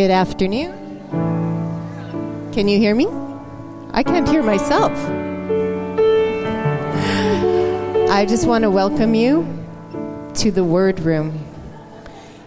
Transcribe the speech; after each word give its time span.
Good 0.00 0.10
afternoon. 0.10 0.72
Can 2.54 2.68
you 2.68 2.78
hear 2.78 2.94
me? 2.94 3.06
I 3.92 4.02
can't 4.02 4.26
hear 4.26 4.42
myself. 4.42 4.92
I 8.08 8.24
just 8.26 8.46
want 8.46 8.62
to 8.62 8.70
welcome 8.70 9.14
you 9.14 9.46
to 10.36 10.50
the 10.50 10.64
Word 10.64 11.00
Room. 11.00 11.44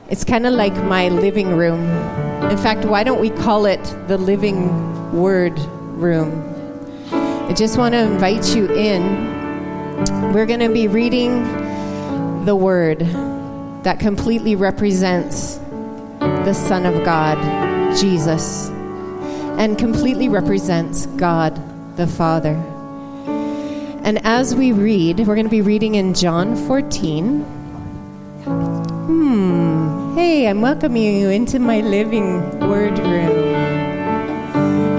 It's 0.09 0.23
kind 0.23 0.47
of 0.47 0.55
like 0.55 0.73
my 0.85 1.09
living 1.09 1.55
room. 1.55 1.79
In 2.49 2.57
fact, 2.57 2.85
why 2.85 3.03
don't 3.03 3.21
we 3.21 3.29
call 3.29 3.67
it 3.67 3.83
the 4.07 4.17
Living 4.17 5.13
Word 5.13 5.59
Room? 5.59 6.31
I 7.11 7.53
just 7.53 7.77
want 7.77 7.93
to 7.93 7.99
invite 7.99 8.55
you 8.55 8.65
in. 8.73 10.33
We're 10.33 10.47
going 10.47 10.61
to 10.61 10.73
be 10.73 10.87
reading 10.87 11.43
the 12.45 12.55
Word 12.55 13.01
that 13.83 13.99
completely 13.99 14.55
represents 14.55 15.52
the 16.45 16.53
Son 16.53 16.85
of 16.85 17.05
God, 17.05 17.37
Jesus, 17.95 18.69
and 19.57 19.77
completely 19.77 20.27
represents 20.27 21.05
God 21.15 21.55
the 21.95 22.05
Father. 22.05 22.55
And 24.03 24.19
as 24.25 24.53
we 24.53 24.73
read, 24.73 25.19
we're 25.19 25.35
going 25.35 25.45
to 25.45 25.49
be 25.49 25.61
reading 25.61 25.95
in 25.95 26.13
John 26.13 26.57
14. 26.67 27.43
Hmm. 28.43 30.17
Hey, 30.17 30.49
I'm 30.49 30.61
welcoming 30.61 31.17
you 31.17 31.29
into 31.29 31.59
my 31.59 31.79
living 31.79 32.59
word 32.59 32.99
room. 32.99 33.55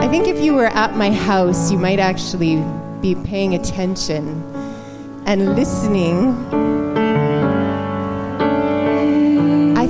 I 0.01 0.09
think 0.09 0.27
if 0.27 0.43
you 0.43 0.55
were 0.55 0.69
at 0.69 0.97
my 0.97 1.11
house, 1.11 1.71
you 1.71 1.77
might 1.77 1.99
actually 1.99 2.65
be 3.03 3.15
paying 3.27 3.55
attention 3.55 4.43
and 5.27 5.55
listening 5.55 6.33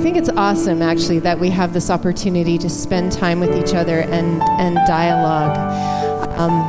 think 0.05 0.17
it's 0.17 0.29
awesome, 0.37 0.83
actually, 0.83 1.17
that 1.17 1.39
we 1.39 1.49
have 1.49 1.73
this 1.73 1.89
opportunity 1.89 2.59
to 2.59 2.69
spend 2.69 3.11
time 3.11 3.39
with 3.39 3.57
each 3.57 3.73
other 3.73 4.01
and, 4.01 4.39
and 4.59 4.75
dialogue. 4.85 5.57
Um, 6.37 6.61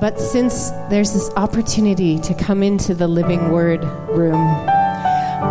but 0.00 0.18
since 0.18 0.70
there's 0.88 1.12
this 1.12 1.28
opportunity 1.36 2.18
to 2.20 2.32
come 2.32 2.62
into 2.62 2.94
the 2.94 3.06
Living 3.06 3.50
Word 3.50 3.84
room, 4.08 4.40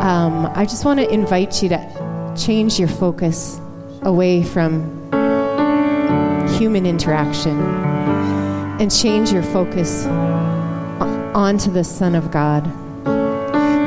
um, 0.01 0.51
I 0.55 0.65
just 0.67 0.85
want 0.85 0.99
to 0.99 1.07
invite 1.07 1.61
you 1.61 1.69
to 1.69 2.33
change 2.35 2.79
your 2.79 2.87
focus 2.87 3.61
away 4.01 4.41
from 4.41 4.81
human 6.57 6.87
interaction 6.87 7.59
and 8.81 8.91
change 8.91 9.31
your 9.31 9.43
focus 9.43 10.07
onto 11.35 11.69
the 11.69 11.83
Son 11.83 12.15
of 12.15 12.31
God, 12.31 12.65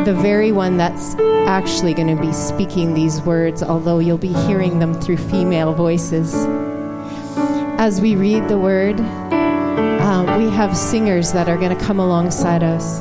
the 0.07 0.15
very 0.15 0.53
one 0.53 0.77
that's 0.77 1.17
actually 1.51 1.93
going 1.93 2.07
to 2.07 2.23
be 2.23 2.33
speaking 2.33 2.95
these 2.95 3.21
words, 3.23 3.61
although 3.61 3.99
you'll 3.99 4.17
be 4.17 4.33
hearing 4.47 4.79
them 4.79 4.95
through 4.95 5.17
female 5.17 5.75
voices. 5.75 6.33
As 7.77 8.01
we 8.01 8.15
read 8.15 8.47
the 8.47 8.57
word, 8.57 9.01
um, 9.01 10.39
we 10.41 10.49
have 10.51 10.77
singers 10.77 11.33
that 11.33 11.49
are 11.49 11.57
going 11.57 11.77
to 11.77 11.85
come 11.85 11.99
alongside 11.99 12.63
us, 12.63 13.01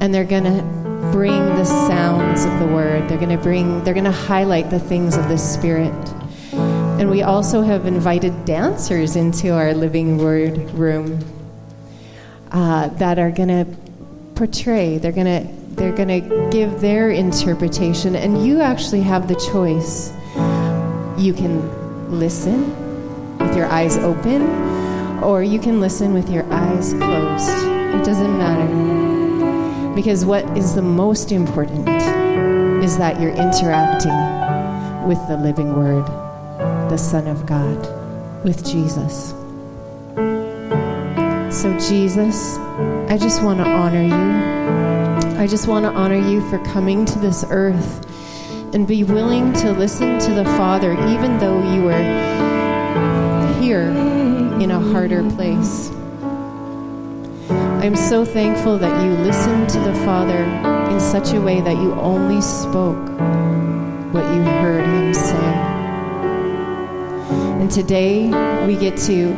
and 0.00 0.12
they're 0.12 0.24
going 0.24 0.42
to 0.42 0.60
bring 1.12 1.38
the 1.54 1.64
sounds 1.64 2.44
of 2.44 2.58
the 2.58 2.66
word. 2.66 3.08
They're 3.08 3.16
going 3.16 3.36
to 3.36 3.42
bring, 3.42 3.84
they're 3.84 3.94
going 3.94 4.02
to 4.02 4.10
highlight 4.10 4.68
the 4.68 4.80
things 4.80 5.16
of 5.16 5.28
the 5.28 5.38
Spirit. 5.38 5.94
And 6.52 7.08
we 7.08 7.22
also 7.22 7.62
have 7.62 7.86
invited 7.86 8.44
dancers 8.44 9.14
into 9.14 9.54
our 9.54 9.72
living 9.72 10.18
word 10.18 10.58
room 10.72 11.24
uh, 12.50 12.88
that 12.88 13.20
are 13.20 13.30
going 13.30 13.50
to 13.50 13.76
portray, 14.34 14.98
they're 14.98 15.12
going 15.12 15.46
to 15.46 15.59
they're 15.80 15.92
going 15.92 16.08
to 16.08 16.48
give 16.50 16.82
their 16.82 17.08
interpretation, 17.08 18.14
and 18.14 18.46
you 18.46 18.60
actually 18.60 19.00
have 19.00 19.26
the 19.26 19.34
choice. 19.50 20.12
You 21.18 21.32
can 21.32 22.10
listen 22.20 23.38
with 23.38 23.56
your 23.56 23.64
eyes 23.64 23.96
open, 23.96 24.42
or 25.24 25.42
you 25.42 25.58
can 25.58 25.80
listen 25.80 26.12
with 26.12 26.28
your 26.28 26.44
eyes 26.52 26.92
closed. 26.92 27.48
It 27.48 28.04
doesn't 28.04 28.36
matter. 28.36 29.94
Because 29.94 30.26
what 30.26 30.44
is 30.56 30.74
the 30.74 30.82
most 30.82 31.32
important 31.32 31.88
is 32.84 32.98
that 32.98 33.18
you're 33.18 33.30
interacting 33.30 35.08
with 35.08 35.18
the 35.28 35.38
living 35.38 35.74
Word, 35.74 36.04
the 36.90 36.98
Son 36.98 37.26
of 37.26 37.46
God, 37.46 38.44
with 38.44 38.66
Jesus. 38.66 39.30
So, 41.50 41.74
Jesus, 41.78 42.58
I 43.08 43.16
just 43.18 43.42
want 43.42 43.60
to 43.60 43.64
honor 43.64 44.02
you. 44.02 45.19
I 45.40 45.46
just 45.46 45.66
want 45.68 45.86
to 45.86 45.90
honor 45.92 46.18
you 46.18 46.46
for 46.50 46.58
coming 46.58 47.06
to 47.06 47.18
this 47.18 47.46
earth 47.48 48.06
and 48.74 48.86
be 48.86 49.04
willing 49.04 49.54
to 49.54 49.72
listen 49.72 50.18
to 50.18 50.34
the 50.34 50.44
Father, 50.44 50.92
even 50.92 51.38
though 51.38 51.56
you 51.72 51.82
were 51.82 52.02
here 53.58 53.88
in 54.60 54.70
a 54.70 54.78
harder 54.78 55.22
place. 55.30 55.88
I'm 57.48 57.96
so 57.96 58.22
thankful 58.22 58.76
that 58.76 59.02
you 59.02 59.12
listened 59.24 59.70
to 59.70 59.80
the 59.80 59.94
Father 60.04 60.44
in 60.92 61.00
such 61.00 61.32
a 61.32 61.40
way 61.40 61.62
that 61.62 61.76
you 61.78 61.94
only 61.94 62.42
spoke 62.42 63.08
what 64.12 64.24
you 64.34 64.42
heard 64.42 64.84
him 64.84 65.14
say. 65.14 65.54
And 67.62 67.70
today 67.70 68.26
we 68.66 68.76
get 68.76 68.94
to 69.06 69.34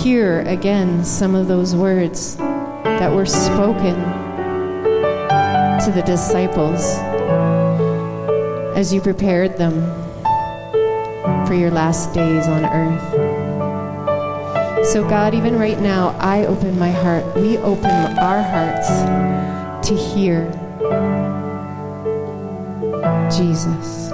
hear 0.00 0.40
again 0.48 1.04
some 1.04 1.34
of 1.34 1.48
those 1.48 1.76
words 1.76 2.36
that 2.36 3.12
were 3.12 3.26
spoken 3.26 4.17
to 5.84 5.92
the 5.92 6.02
disciples 6.02 6.98
as 8.76 8.92
you 8.92 9.00
prepared 9.00 9.56
them 9.56 9.80
for 11.46 11.54
your 11.54 11.70
last 11.70 12.12
days 12.12 12.48
on 12.48 12.64
earth. 12.64 13.36
So, 14.88 15.08
God, 15.08 15.34
even 15.34 15.56
right 15.56 15.78
now, 15.78 16.16
I 16.18 16.46
open 16.46 16.78
my 16.78 16.90
heart. 16.90 17.24
We 17.36 17.58
open 17.58 17.90
our 18.18 18.42
hearts 18.42 18.88
to 19.88 19.94
hear 19.94 20.50
Jesus, 23.30 24.10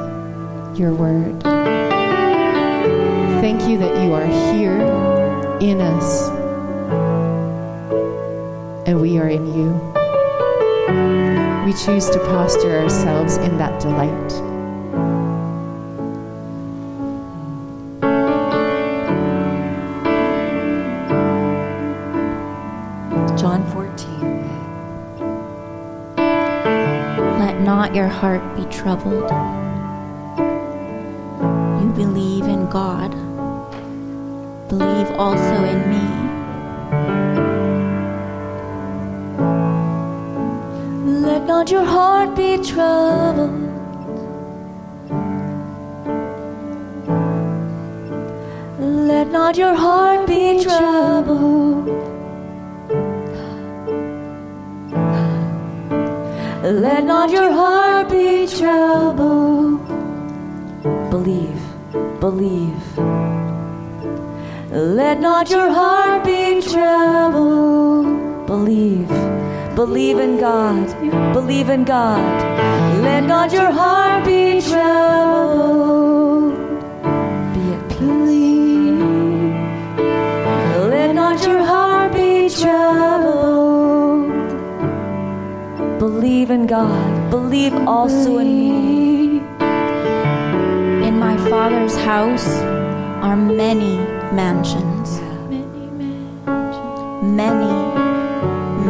your 0.79 0.93
word. 0.95 1.41
Thank 3.41 3.63
you 3.69 3.79
that 3.79 4.05
you 4.05 4.13
are 4.13 4.27
here 4.27 4.81
in 5.61 5.81
us 5.81 6.29
and 8.87 9.01
we 9.01 9.19
are 9.19 9.29
in 9.29 9.47
you 9.55 11.44
we 11.65 11.73
choose 11.73 12.11
to 12.11 12.19
posture 12.27 12.79
ourselves 12.79 13.39
in 13.39 13.57
that 13.57 13.81
delight. 13.81 14.31
John 23.39 23.65
14. 23.73 24.21
Let 27.39 27.61
not 27.63 27.95
your 27.95 28.09
heart 28.09 28.43
be 28.57 28.67
troubled. 28.67 29.31
You 31.83 31.91
believe 31.97 32.45
in 32.45 32.69
God, 32.69 33.11
believe 34.69 35.11
also 35.13 35.65
in 35.65 35.89
me. 35.89 36.24
Not 41.55 41.71
your 41.71 41.85
heart 41.85 42.35
be 42.35 42.57
troubled. 42.69 43.61
Let 49.11 49.29
not 49.31 49.57
your 49.57 49.75
heart 49.75 50.27
be 50.27 50.65
troubled. 50.65 51.87
Let 56.87 57.05
not 57.05 57.31
your 57.31 57.53
heart 57.53 58.11
be 58.11 58.49
troubled. 58.49 59.79
Believe, 61.15 61.63
believe. 62.19 62.99
Let 64.73 65.21
not 65.21 65.49
your 65.51 65.71
heart 65.71 66.25
be 66.25 66.61
troubled. 66.73 68.47
Believe. 68.49 69.44
Believe 69.75 70.19
in 70.21 70.39
God. 70.39 70.87
Believe 71.33 71.69
in 71.69 71.83
God. 71.83 72.23
Let 73.03 73.25
not 73.25 73.53
your 73.53 73.73
heart 73.73 74.25
be 74.25 74.61
troubled. 74.61 76.55
Be 77.53 77.61
at 77.75 77.89
peace. 77.89 79.59
Let 80.95 81.13
not 81.17 81.45
your 81.45 81.65
heart 81.65 82.13
be 82.13 82.49
troubled. 82.49 84.31
Believe 85.99 86.51
in 86.51 86.69
God. 86.69 87.31
Believe 87.33 87.75
also 87.89 88.39
in 88.39 88.47
me. 88.47 89.43
In 91.09 91.19
my 91.19 91.37
Father's 91.51 91.97
house 91.97 92.47
are 93.27 93.37
many 93.37 93.97
mansions. 94.33 95.21
Many, 95.51 95.91
many 97.23 97.84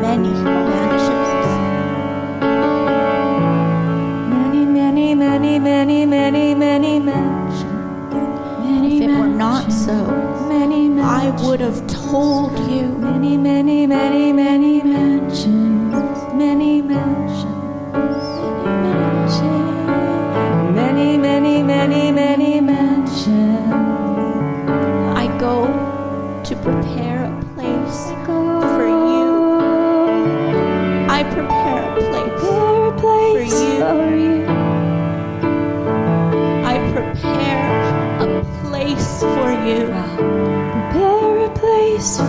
many 0.05 0.29
vanishes. 0.29 1.31
Many, 4.33 4.65
many, 4.67 5.15
many, 5.15 5.59
many, 5.59 6.05
many, 6.05 6.55
many 6.55 7.01
mansions. 7.01 7.65
Many 8.65 8.97
if 8.99 9.09
it 9.09 9.19
were 9.19 9.27
not 9.27 9.73
so, 9.73 9.97
many 10.49 11.01
I 11.01 11.31
would 11.43 11.61
have 11.61 11.81
told 11.87 12.53
you. 12.71 12.87
Many, 12.99 13.39
many, 13.39 13.87
many, 13.87 14.33
many, 14.33 14.83
many. 14.83 15.14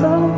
Place 0.01 0.34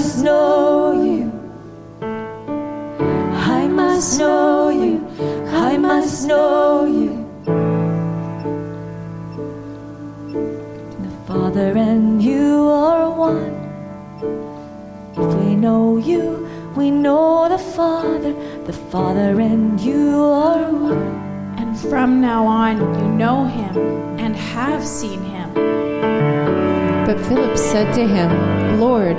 must 0.00 0.24
know 0.24 0.92
you. 1.04 1.30
I 3.56 3.68
must 3.68 4.18
know 4.18 4.70
you. 4.70 5.06
I 5.48 5.76
must 5.76 6.26
know 6.26 6.86
you. 6.86 7.12
The 11.04 11.12
Father 11.26 11.76
and 11.76 12.22
you 12.22 12.66
are 12.68 13.10
one. 13.10 13.52
If 15.18 15.34
we 15.38 15.54
know 15.54 15.98
you, 15.98 16.48
we 16.74 16.90
know 16.90 17.50
the 17.50 17.58
Father. 17.58 18.32
The 18.64 18.72
Father 18.72 19.38
and 19.38 19.78
you 19.78 20.18
are 20.24 20.72
one. 20.72 21.12
And 21.58 21.78
from 21.78 22.22
now 22.22 22.46
on, 22.46 22.78
you 22.78 23.08
know 23.22 23.44
him 23.44 23.76
and 24.18 24.34
have 24.34 24.82
seen 24.82 25.22
him. 25.24 25.52
But 27.04 27.20
Philip 27.26 27.58
said 27.58 27.92
to 27.96 28.06
him, 28.06 28.80
Lord, 28.80 29.18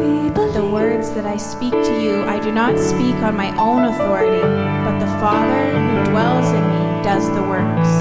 The 0.00 0.64
words 0.64 1.12
that 1.12 1.26
I 1.26 1.36
speak 1.36 1.72
to 1.72 2.02
you, 2.02 2.24
I 2.24 2.40
do 2.40 2.50
not 2.50 2.78
speak 2.78 3.14
on 3.16 3.36
my 3.36 3.54
own 3.56 3.84
authority, 3.84 4.40
but 4.84 4.98
the 4.98 5.06
Father 5.20 5.72
who 5.72 6.10
dwells 6.10 6.48
in 6.48 6.64
me 6.72 7.02
does 7.02 7.28
the 7.30 7.42
works. 7.42 7.92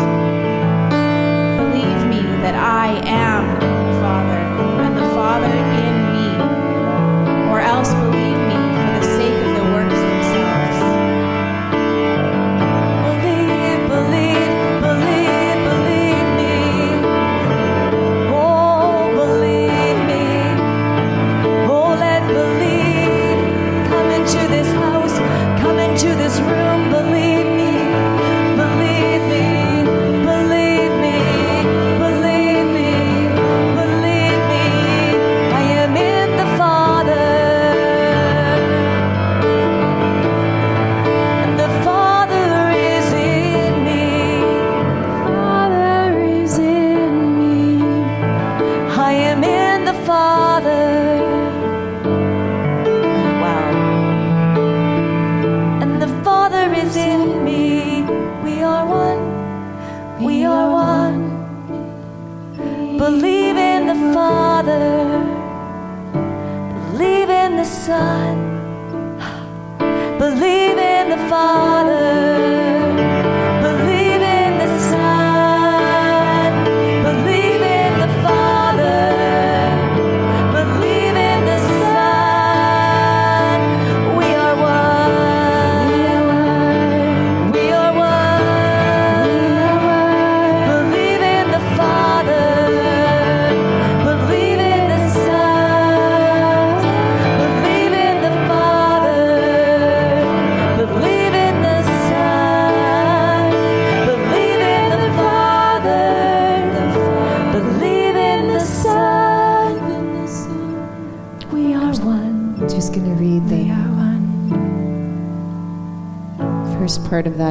Believe 1.59 2.01
me 2.07 2.21
that 2.41 2.55
I 2.55 3.01
am 3.05 3.43
the 3.59 3.99
Father, 3.99 4.39
and 4.85 4.95
the 4.97 5.09
Father 5.13 5.55
in 5.85 5.95
me, 6.15 6.29
or 7.51 7.59
else 7.59 7.93
believe 7.93 8.39
me 8.47 8.48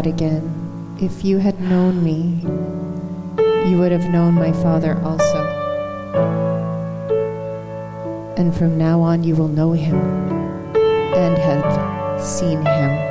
again. 0.09 0.97
If 1.01 1.25
you 1.25 1.39
had 1.39 1.61
known 1.61 2.03
me, 2.03 2.41
you 3.71 3.79
would 3.79 3.93
have 3.93 4.11
known 4.11 4.35
my 4.35 4.53
Father 4.53 5.01
also. 5.05 5.47
And 8.37 8.55
from 8.57 8.79
now 8.79 9.01
on, 9.01 9.23
you 9.23 9.37
will 9.37 9.49
know 9.49 9.73
him 9.73 9.97
and 11.15 11.37
have 11.39 12.21
seen 12.21 12.59
him. 12.65 13.09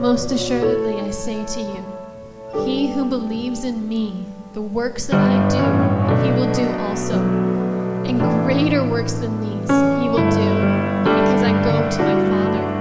Most 0.00 0.30
assuredly, 0.30 1.00
I 1.00 1.10
say 1.10 1.44
to 1.44 1.60
you, 1.60 2.64
he 2.64 2.92
who 2.92 3.04
believes 3.04 3.64
in 3.64 3.88
me, 3.88 4.24
the 4.52 4.62
works 4.62 5.06
that 5.06 5.16
I 5.16 5.48
do, 5.48 6.24
he 6.24 6.30
will 6.38 6.52
do 6.52 6.68
also. 6.86 7.18
And 8.04 8.20
greater 8.44 8.84
works 8.84 9.14
than 9.14 9.40
these 9.40 9.70
he 10.02 10.08
will 10.08 10.28
do, 10.30 10.61
go 11.62 11.88
to 11.90 11.98
my 12.02 12.28
Father. 12.28 12.71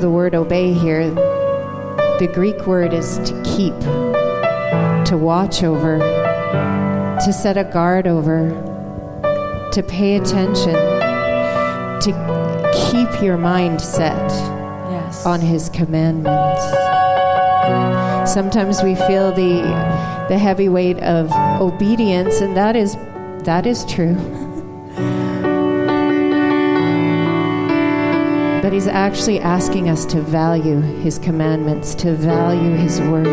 the 0.00 0.10
word 0.10 0.34
obey 0.34 0.72
here. 0.72 1.10
The 1.10 2.30
Greek 2.32 2.66
word 2.66 2.94
is 2.94 3.18
to 3.18 3.42
keep, 3.44 3.78
to 5.06 5.18
watch 5.18 5.62
over, 5.62 5.98
to 5.98 7.32
set 7.32 7.58
a 7.58 7.64
guard 7.64 8.06
over, 8.06 8.48
to 9.72 9.82
pay 9.82 10.16
attention, 10.16 10.72
to 12.00 12.70
keep 12.90 13.22
your 13.22 13.36
mind 13.36 13.80
set 13.80 14.30
yes. 14.90 15.26
on 15.26 15.40
His 15.40 15.68
commandments. 15.68 16.62
Sometimes 18.32 18.82
we 18.82 18.94
feel 18.94 19.32
the, 19.32 19.60
the 20.28 20.38
heavy 20.38 20.70
weight 20.70 20.98
of 21.00 21.30
obedience, 21.60 22.40
and 22.40 22.56
that 22.56 22.74
is, 22.74 22.96
that 23.44 23.66
is 23.66 23.84
true 23.84 24.16
but 28.62 28.72
He's 28.72 28.86
actually 28.86 29.40
asking 29.40 29.88
us 29.88 30.04
to 30.06 30.20
value 30.20 30.80
His 30.80 31.18
commandments, 31.18 31.94
to 31.96 32.14
value 32.14 32.74
His 32.76 33.00
word. 33.00 33.26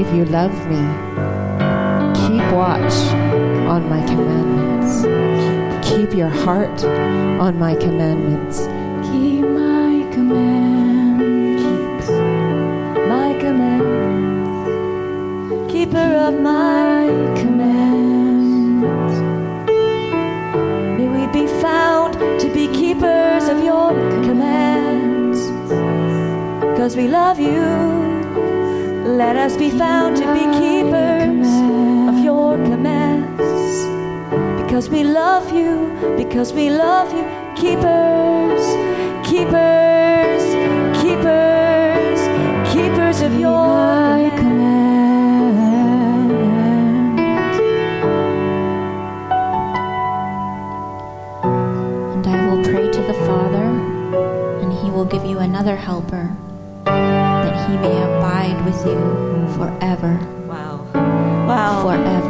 If 0.00 0.12
you 0.14 0.24
love 0.24 0.52
me, 0.68 0.82
keep 2.26 2.52
watch 2.52 2.92
on 3.68 3.88
my 3.88 4.04
commandments. 4.06 5.04
Keep 5.88 6.14
your 6.14 6.28
heart 6.28 6.84
on 6.84 7.58
my 7.58 7.74
commandments. 7.76 8.60
Keep 9.10 9.46
my 9.46 10.08
commandments. 10.12 11.62
Keep 12.06 13.08
my 13.08 13.34
commandments. 13.38 14.72
Keeper 15.72 15.98
of 15.98 16.40
my 16.40 17.06
commandments. 17.36 17.51
be 22.52 22.68
keepers 22.68 23.48
of 23.48 23.64
your 23.64 23.90
commands. 24.26 25.40
Cause 26.78 26.96
we 26.96 27.08
love 27.08 27.38
you, 27.38 27.62
let 29.06 29.36
us 29.36 29.56
be 29.56 29.70
found 29.70 30.16
to 30.16 30.26
be 30.34 30.44
keepers 30.60 31.48
of 32.08 32.24
your 32.24 32.56
commands. 32.56 33.42
Because 34.62 34.88
we 34.90 35.02
love 35.04 35.52
you, 35.52 36.14
because 36.16 36.52
we 36.52 36.68
love 36.70 37.12
you, 37.12 37.24
keepers, 37.56 38.64
keepers. 39.28 39.81
you 55.32 55.38
another 55.38 55.76
helper, 55.76 56.36
that 56.84 57.70
he 57.70 57.76
may 57.78 58.02
abide 58.02 58.62
with 58.66 58.76
you 58.84 59.00
mm. 59.00 59.56
forever. 59.56 60.20
Wow. 60.46 60.86
Wow. 61.48 61.82
Forever. 61.82 62.21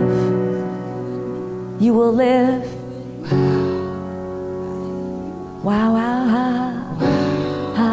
Live. 0.00 1.80
You 1.80 1.94
will 1.94 2.12
live. 2.12 2.64
Wow, 5.64 5.92
wow, 5.92 6.28
ha, 6.28 6.48
ha, 7.74 7.92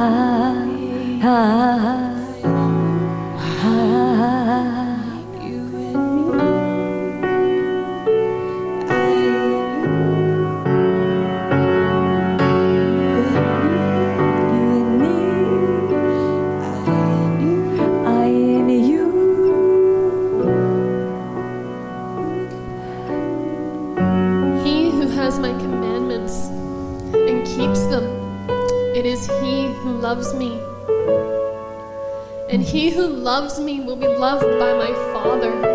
ha, 1.22 1.38
ha, 1.50 1.75
loves 30.06 30.36
me. 30.36 30.62
And 32.52 32.62
he 32.62 32.92
who 32.92 33.08
loves 33.08 33.60
me 33.60 33.80
will 33.80 33.96
be 33.96 34.08
loved 34.08 34.46
by 34.60 34.72
my 34.78 34.94
Father. 35.12 35.75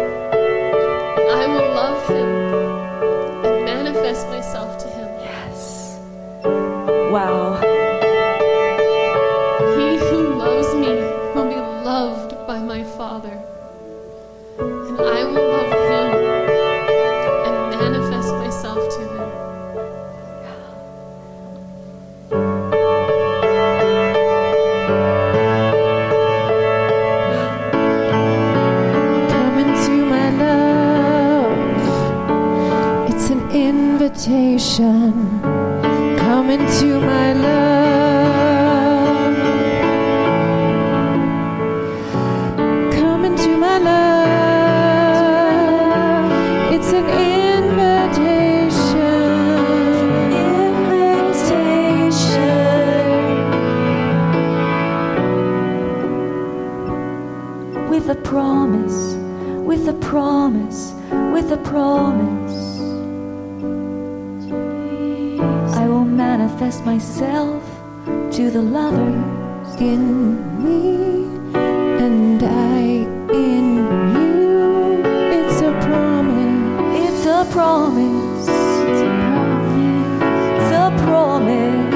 Promise. 77.51 78.49
It's 78.49 79.03
a 80.73 80.91
promise. 81.05 81.91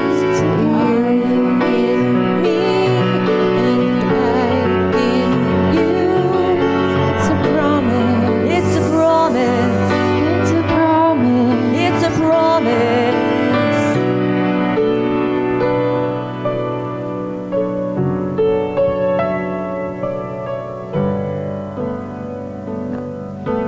It's 11.77 12.03
a 12.03 12.09
promise. 12.19 13.05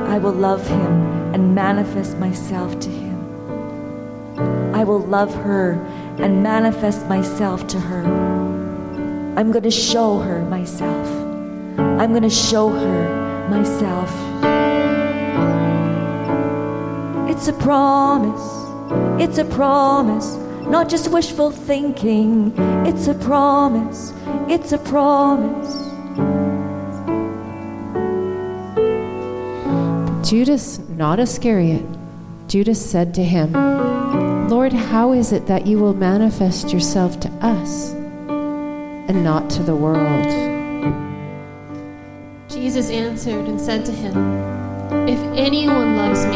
I 0.10 0.20
will 0.20 0.34
love 0.34 0.68
him 0.68 0.97
manifest 1.74 2.18
myself 2.18 2.80
to 2.80 2.90
him. 2.90 3.20
I 4.74 4.86
will 4.86 5.02
love 5.02 5.36
her 5.36 5.74
and 6.18 6.42
manifest 6.42 7.06
myself 7.08 7.68
to 7.68 7.78
her. 7.78 8.04
I'm 9.38 9.52
going 9.52 9.66
to 9.66 9.78
show 9.90 10.20
her 10.20 10.40
myself. 10.46 11.08
I'm 12.00 12.12
going 12.12 12.24
to 12.24 12.30
show 12.30 12.70
her 12.70 13.50
myself. 13.50 14.10
It's 17.30 17.50
a 17.50 17.54
promise. 17.54 18.48
It's 19.22 19.38
a 19.38 19.44
promise. 19.44 20.38
Not 20.68 20.88
just 20.88 21.12
wishful 21.12 21.52
thinking. 21.52 22.54
It's 22.88 23.08
a 23.08 23.14
promise. 23.14 24.14
It's 24.48 24.72
a 24.72 24.78
promise. 24.78 25.87
Judas, 30.28 30.78
not 30.90 31.22
Iscariot, 31.22 31.86
Judas 32.50 32.86
said 32.86 33.14
to 33.14 33.24
him, 33.24 33.54
Lord, 34.50 34.74
how 34.74 35.14
is 35.14 35.32
it 35.32 35.48
that 35.48 35.66
you 35.66 35.80
will 35.80 35.94
manifest 35.94 36.74
yourself 36.74 37.18
to 37.22 37.30
us 37.40 37.92
and 37.92 39.24
not 39.24 39.50
to 39.52 39.64
the 39.64 39.74
world? 39.74 40.28
Jesus 42.50 42.90
answered 42.90 43.48
and 43.48 43.60
said 43.62 43.86
to 43.86 43.94
him, 43.94 45.08
If 45.08 45.20
anyone 45.38 45.96
loves 45.96 46.26
me, 46.26 46.36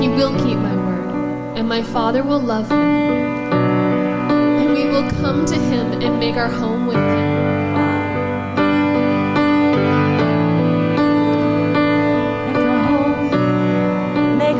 he 0.00 0.08
will 0.08 0.30
keep 0.44 0.58
my 0.58 0.76
word, 0.76 1.58
and 1.58 1.68
my 1.68 1.82
Father 1.82 2.22
will 2.22 2.38
love 2.38 2.70
him. 2.70 2.78
And 2.78 4.72
we 4.72 4.84
will 4.84 5.10
come 5.10 5.44
to 5.46 5.56
him 5.56 6.00
and 6.00 6.20
make 6.20 6.36
our 6.36 6.48
home 6.48 6.86
with 6.86 6.94
him. 6.94 7.25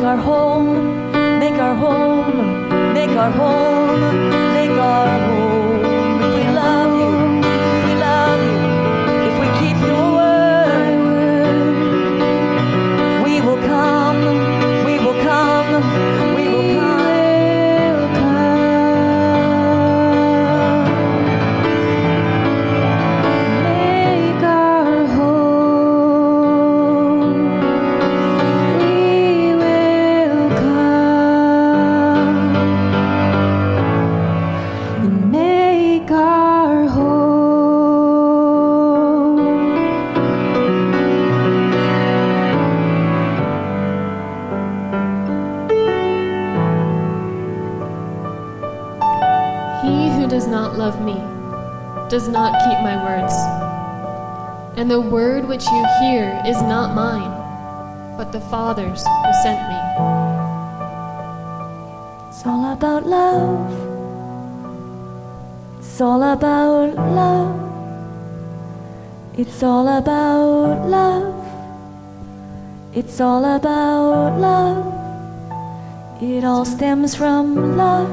Our 0.07 0.15
home, 0.15 1.11
make 1.37 1.55
our 1.55 1.75
home, 1.75 2.93
make 2.93 3.09
our 3.09 3.29
home, 3.29 4.29
make 4.53 4.71
our 4.71 5.19
home. 5.19 5.36
does 52.17 52.29
not 52.29 52.51
keep 52.65 52.79
my 52.79 52.97
words. 53.07 53.35
And 54.75 54.89
the 54.89 54.99
word 54.99 55.47
which 55.47 55.63
you 55.67 55.85
hear 56.01 56.41
is 56.47 56.59
not 56.63 56.95
mine, 56.95 57.29
but 58.17 58.31
the 58.31 58.41
Father's 58.49 59.03
who 59.05 59.33
sent 59.43 59.61
me. 59.69 59.79
It's 62.27 62.43
all 62.43 62.73
about 62.73 63.05
love. 63.05 63.69
It's 65.77 66.01
all 66.01 66.23
about 66.23 66.95
love. 66.95 67.53
It's 69.37 69.61
all 69.61 69.87
about 69.87 70.89
love. 70.89 71.45
It's 72.95 73.21
all 73.21 73.45
about 73.45 74.39
love. 74.39 74.85
It 76.19 76.43
all 76.43 76.65
stems 76.65 77.13
from 77.13 77.77
love. 77.77 78.09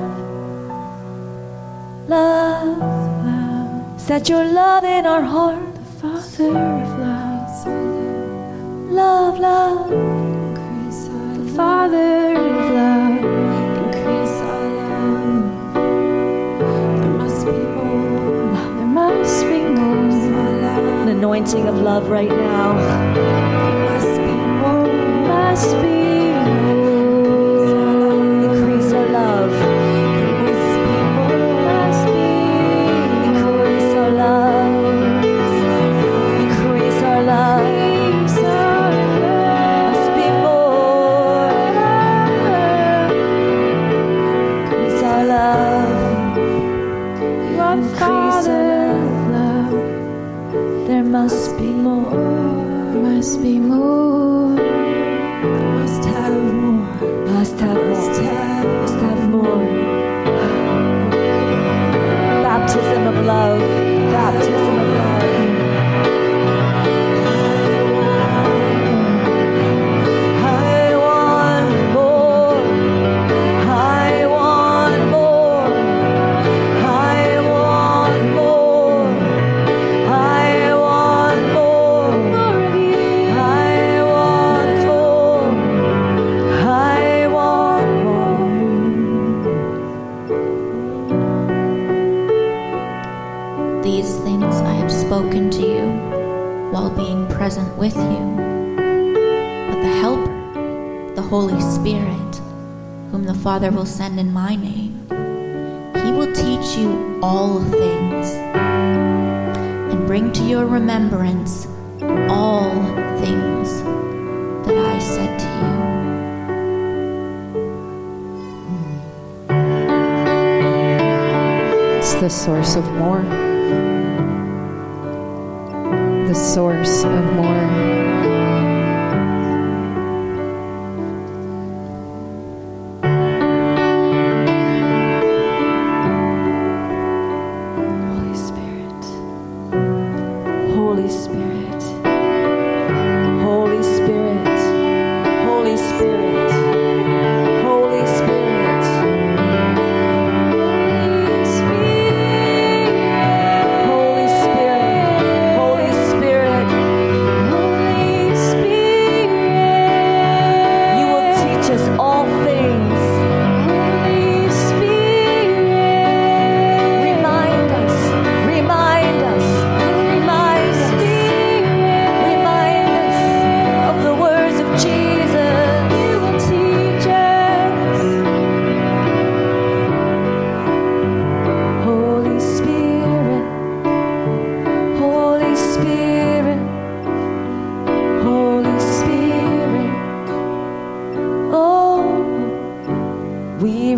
Love. 2.07 3.04
Set 4.07 4.29
your 4.29 4.45
love 4.45 4.85
in 4.85 5.07
our 5.07 5.23
heart, 5.23 5.75
the 6.03 6.51
of 6.51 6.99
Love, 8.93 9.39
love, 9.39 9.91
increase 9.91 11.09
our 11.09 11.37
Father 11.57 12.35
of 12.37 12.71
love. 12.75 13.25
Increase 13.81 14.41
our 14.53 14.69
love. 14.77 15.75
There 17.01 17.17
must 17.17 17.47
be 17.47 17.53
more. 17.53 18.77
There 18.77 18.93
must 19.01 19.41
be 19.47 19.61
more. 19.63 20.11
An 21.01 21.09
anointing 21.09 21.67
of 21.67 21.77
love 21.81 22.11
right 22.11 22.29
now. 22.29 22.75
There 23.15 23.75
must 23.89 24.21
be 24.21 24.37
more. 24.61 24.87
Must 25.29 25.73
be. 25.81 26.04
just 53.25 53.41
be 53.41 53.64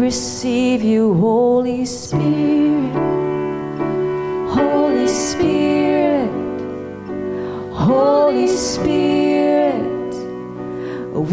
receive 0.06 0.84
you, 0.84 1.14
Holy 1.14 1.84
Spirit. 1.84 2.94
Holy 4.58 5.08
Spirit, 5.08 6.30
Holy 7.72 8.46
Spirit, 8.46 10.14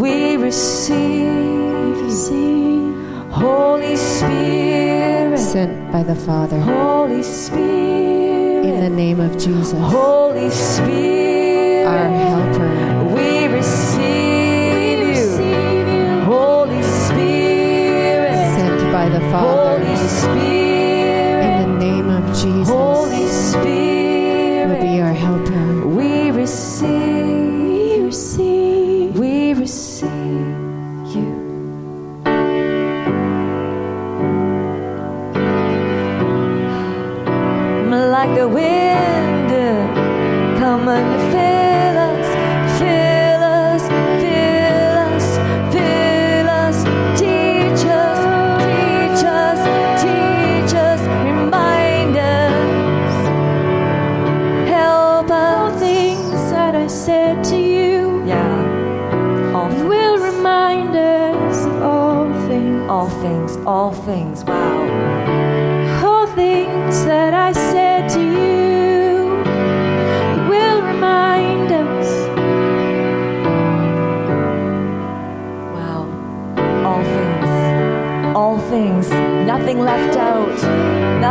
we 0.00 0.36
receive 0.36 1.94
you. 2.32 2.84
Holy 3.30 3.96
Spirit, 3.96 5.38
sent 5.38 5.92
by 5.92 6.02
the 6.02 6.16
Father. 6.16 6.58
Holy 6.58 7.22
Spirit, 7.22 8.64
in 8.64 8.80
the 8.80 8.90
name 8.90 9.20
of 9.20 9.32
Jesus. 9.38 9.78
Holy 9.78 10.50
Spirit, 10.50 11.86
our 11.86 12.08
help 12.08 12.53
by 19.04 19.10
the 19.10 19.20
Father. 19.30 19.84
Holy 19.84 20.08
Spirit. 20.08 20.73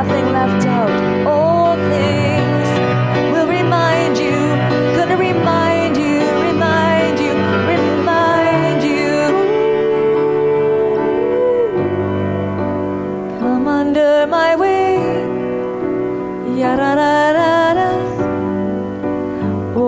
nothing 0.04 0.28
left 0.34 0.66
out. 0.68 0.90
All 1.28 1.76
things 1.76 2.70
will 3.34 3.48
remind 3.48 4.18
you, 4.18 4.32
gonna 4.96 5.18
remind 5.18 5.98
you, 5.98 6.20
remind 6.50 7.20
you, 7.20 7.34
remind 7.74 8.84
you. 8.84 9.12
Come 13.40 13.68
under 13.68 14.28
my 14.28 14.56
wing, 14.56 16.58
ya 16.60 16.76
da 16.76 16.96
da 16.96 17.34
da 17.38 17.74
da. 17.80 17.90
Oh, 19.76 19.80
oh, 19.80 19.82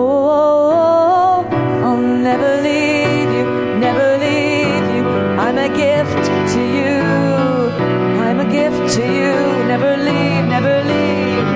oh, 0.72 1.46
I'll 1.84 1.98
never 2.28 2.52
leave 2.62 3.30
you, 3.38 3.46
never 3.86 4.08
leave 4.24 4.86
you. 4.96 5.04
I'm 5.44 5.58
a 5.58 5.68
gift 5.68 6.24
to 6.54 6.60
you 6.78 7.25
to 8.88 9.02
you. 9.02 9.34
Never 9.66 9.96
leave, 9.96 10.44
never 10.46 10.82
leave, 10.84 11.46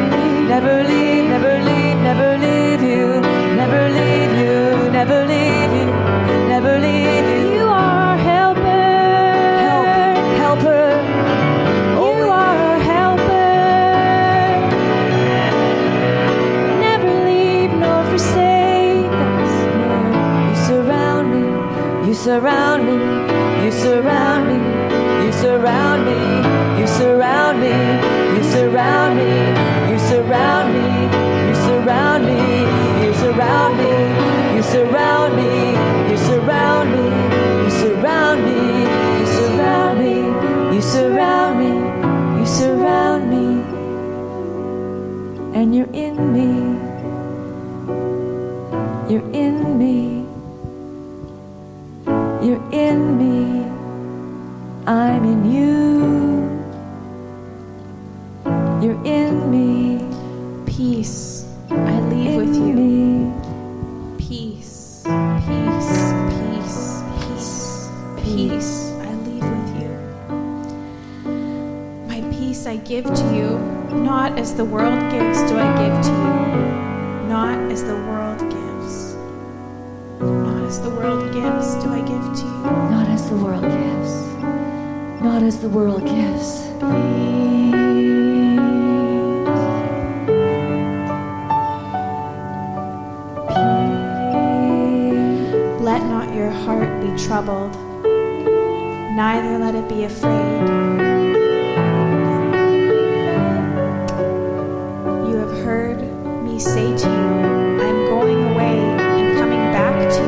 never 0.48 0.82
leave, 0.82 1.24
never 1.28 1.58
leave, 1.62 1.96
never 2.08 2.38
leave 2.38 2.82
you. 2.82 3.20
Never 3.60 3.88
leave 3.88 4.32
you, 4.42 4.90
never 4.90 5.26
leave 5.26 5.72
you, 5.78 5.86
never 6.48 6.78
leave 6.78 7.26
you. 7.32 7.54
You 7.56 7.66
are 7.66 8.08
our 8.08 8.16
helper, 8.16 8.86
helper, 9.66 10.06
helper. 10.42 10.86
You 12.00 12.28
are 12.30 12.56
our 12.68 12.78
helper. 12.92 13.52
Never 16.86 17.12
leave 17.30 17.72
nor 17.72 18.02
forsake 18.10 19.18
us. 19.36 19.54
You 20.48 20.56
surround 20.66 21.26
me, 21.34 21.42
you 22.08 22.14
surround 22.14 22.80
me, 22.88 22.96
you 23.64 23.70
surround 23.70 24.42
me, 24.48 24.58
you 25.26 25.32
surround 25.32 26.00
me 26.06 26.49
you 27.00 27.06
surround 27.06 27.60
me, 27.60 27.68
you 28.36 28.42
surround 28.42 29.16
me, 29.16 29.30
you 29.90 29.98
surround 29.98 30.74
me, 30.74 30.84
you 31.48 31.54
surround 31.54 32.26
me, 32.26 32.36
you 33.06 33.14
surround 33.14 33.76
me, 33.78 33.92
you 34.54 34.62
surround 34.62 35.36
me, 35.36 35.50
you 36.10 37.70
surround 37.70 38.44
me, 38.44 38.52
you 39.16 39.30
surround 39.32 39.98
me, 39.98 40.16
you 40.76 40.82
surround 40.82 41.58
me, 41.58 41.72
you 42.38 42.46
surround 42.46 43.30
me, 43.30 43.46
and 45.58 45.74
you're 45.74 45.94
in 45.94 46.16
me, 46.34 46.69
as 74.40 74.54
the 74.54 74.64
world 74.64 74.98
gives, 75.12 75.38
do 75.50 75.58
I 75.58 75.68
give 75.82 76.02
to 76.02 76.12
you. 76.24 77.28
Not 77.28 77.58
as 77.70 77.84
the 77.84 77.94
world 78.08 78.40
gives. 78.40 79.14
Not 80.18 80.62
as 80.64 80.80
the 80.80 80.88
world 80.88 81.30
gives, 81.34 81.74
do 81.84 81.90
I 81.90 82.00
give 82.00 82.26
to 82.40 82.46
you. 82.46 82.62
Not 82.90 83.08
as 83.08 83.28
the 83.28 83.36
world 83.36 83.60
gives, 83.60 84.12
not 85.22 85.42
as 85.42 85.60
the 85.60 85.68
world 85.68 86.06
gives. 86.06 86.62
Peace. 86.80 87.20
Let 95.88 96.02
not 96.14 96.34
your 96.34 96.50
heart 96.50 96.90
be 97.02 97.14
troubled, 97.26 97.76
neither 99.14 99.58
let 99.58 99.74
it 99.74 99.86
be 99.86 100.04
afraid. 100.04 101.09
Say 106.60 106.94
to 106.94 107.08
you, 107.08 107.28
I 107.80 107.86
am 107.86 108.04
going 108.06 108.52
away 108.52 108.78
and 108.78 109.38
coming 109.38 109.72
back 109.72 109.96
to 110.12 110.22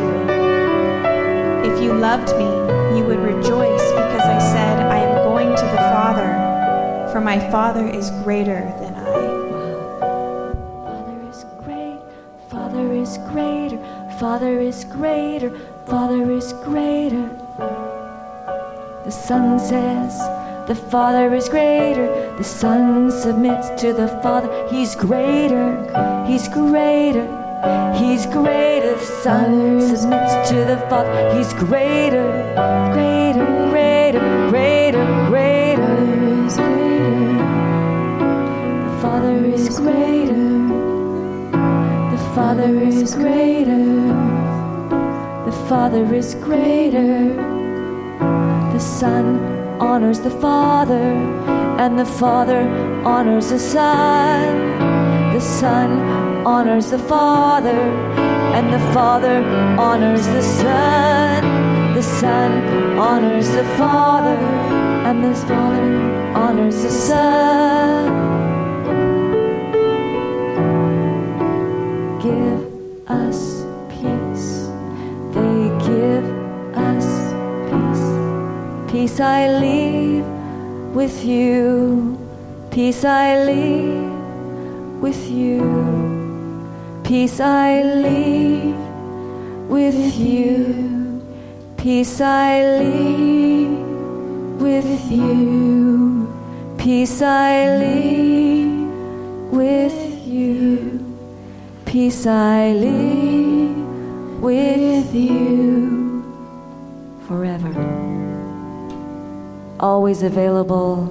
you. 1.66 1.72
If 1.72 1.83
you 1.83 1.93
loved 1.93 2.28
me, 2.39 2.49
you 2.97 3.05
would 3.05 3.18
rejoice 3.18 3.87
because 3.91 4.22
I 4.22 4.39
said, 4.39 4.80
I 4.87 4.97
am 4.97 5.24
going 5.24 5.55
to 5.55 5.64
the 5.64 5.83
Father, 5.93 7.12
for 7.12 7.20
my 7.20 7.39
Father 7.51 7.87
is 7.87 8.11
greater 8.24 8.64
than 8.80 8.95
I. 8.95 9.03
Father 10.89 11.20
is 11.28 11.45
Father 12.49 12.93
is 12.95 13.18
greater, 13.28 13.78
Father 14.18 14.59
is 14.59 14.85
greater, 14.85 15.51
Father 15.87 16.33
is 16.33 16.55
greater. 16.64 17.28
The 19.05 19.11
Son 19.11 19.59
says, 19.59 20.18
the 20.67 20.75
Father 20.75 21.35
is 21.35 21.49
greater. 21.49 22.07
The 22.37 22.45
Son 22.45 23.11
submits 23.11 23.69
to 23.83 23.93
the 23.93 24.09
Father. 24.23 24.49
He's 24.71 24.95
greater, 24.95 25.67
He's 26.27 26.49
greater, 26.49 27.27
He's 27.97 28.27
greater. 28.27 28.95
The 28.95 29.07
Son 29.23 29.81
submits 29.81 30.51
to 30.51 30.57
the 30.65 30.79
Father. 30.89 31.37
He's 31.37 31.53
greater, 31.55 32.27
greater, 32.93 33.47
greater, 33.71 34.49
greater, 34.51 35.27
greater. 35.29 35.63
is 36.43 36.59
greater. 36.59 37.03
The 38.91 38.99
Father 39.01 39.45
is 39.45 39.79
greater. 39.79 40.45
The 42.11 42.23
Father 42.35 42.83
is 42.83 43.15
greater. 43.15 44.07
The 45.47 45.53
Father 45.69 46.15
is 46.15 46.35
greater. 46.35 47.35
The 48.73 48.79
Son 48.79 49.52
honors 49.83 50.20
the 50.20 50.30
Father, 50.30 51.11
and 51.83 51.99
the 51.99 52.05
Father 52.05 52.62
honors 53.05 53.51
the 53.51 53.59
Son. 53.59 54.78
The 55.35 55.41
Son 55.41 55.91
honors 56.47 56.91
the 56.93 57.01
Father, 57.01 57.80
and 58.57 58.72
the 58.72 58.78
Father 58.95 59.43
honors 59.87 60.24
the 60.28 60.43
Son. 60.43 61.95
The 61.95 62.03
Son 62.03 62.53
honors 62.97 63.49
the 63.49 63.64
Father, 63.76 64.39
and 65.09 65.24
the 65.24 65.35
Father 65.35 65.97
honors 66.37 66.83
the 66.85 66.91
Son. 66.91 68.52
Peace 79.03 79.19
I 79.19 79.49
leave 79.49 80.25
with 80.95 81.25
you. 81.25 82.17
Peace 82.71 83.05
I 83.05 83.45
leave 83.45 84.13
with 85.03 85.29
you. 85.29 86.71
Peace 87.03 87.41
I 87.41 87.83
leave 87.83 88.77
with 89.69 90.17
you. 90.17 91.21
Peace 91.77 92.21
I 92.21 92.79
leave 92.79 93.77
with 94.61 95.11
you. 95.11 96.33
Peace 96.79 97.23
I 97.23 97.79
leave 97.79 98.87
with 99.51 100.27
you. 100.29 101.05
Peace 101.87 102.25
I 102.25 102.71
leave 102.71 103.77
with 104.41 105.13
you 105.13 106.23
forever. 107.27 108.12
Always 109.83 110.22
available, 110.22 111.07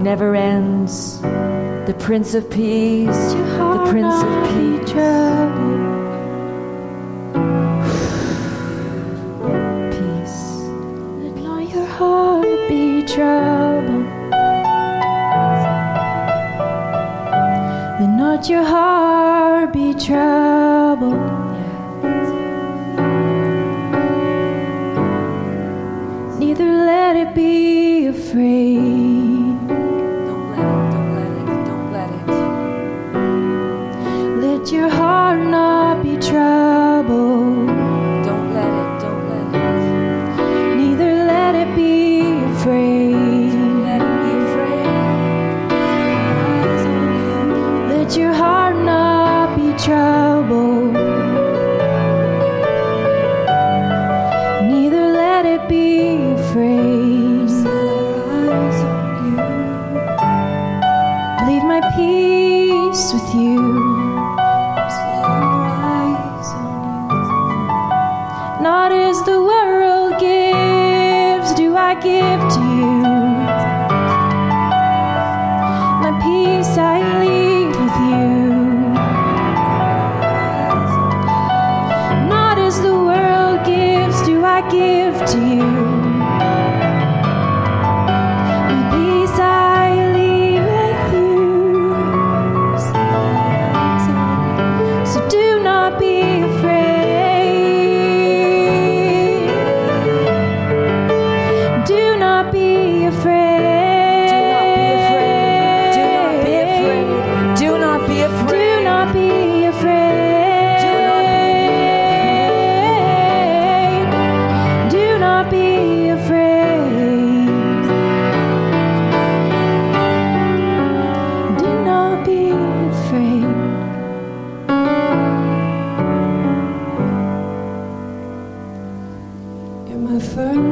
never 0.00 0.36
ends. 0.36 1.20
The 1.20 1.96
Prince 1.98 2.34
of 2.34 2.48
Peace, 2.48 3.32
the 3.32 3.86
Prince 3.90 4.22
of 4.22 4.46
Peace. 4.46 4.92
Peace. 9.98 10.38
Let 11.20 11.34
not 11.42 11.68
your 11.68 11.86
heart 11.86 12.68
be 12.68 13.02
troubled. 13.02 14.06
Let 17.98 18.10
not 18.16 18.48
your 18.48 18.62
heart 18.62 19.72
be 19.72 19.94
troubled. 19.94 21.37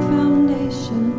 foundation. 0.09 1.13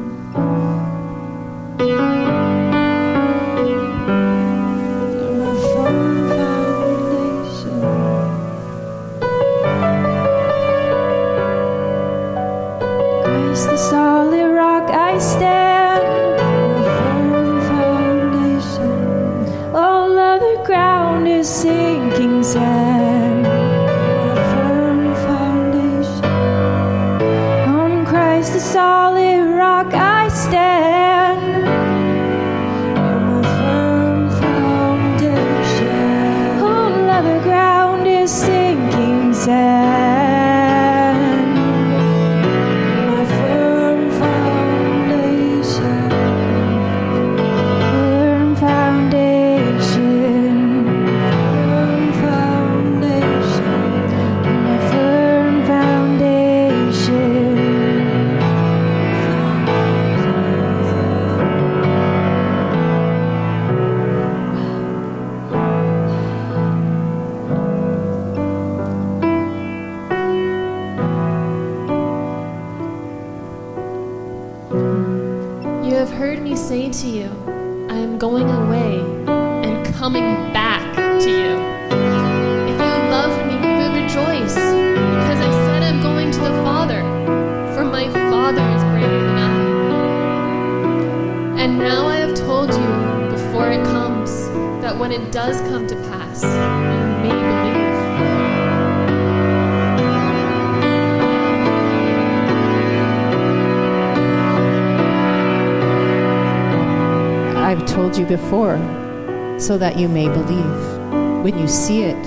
so 109.68 109.78
that 109.78 109.98
you 110.00 110.08
may 110.08 110.30
believe. 110.30 111.44
When 111.44 111.60
you 111.60 111.68
see 111.68 112.04
it, 112.04 112.26